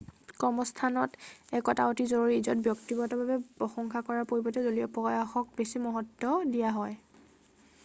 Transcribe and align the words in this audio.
কৰ্মস্থানত 0.43 1.57
একতা 1.57 1.85
অতি 1.91 2.07
জৰুৰী 2.13 2.39
য'ত 2.47 2.55
ব্যক্তিগত 2.69 3.19
ভাৱে 3.21 3.37
প্ৰসংশা 3.61 4.03
কৰাৰ 4.09 4.27
পৰিবৰ্তে 4.33 4.65
দলীয় 4.71 4.91
প্ৰয়াসক 4.97 5.55
বেছি 5.61 5.83
মহত্ব 5.87 6.35
দিয়া 6.57 6.77
হয় 6.81 7.01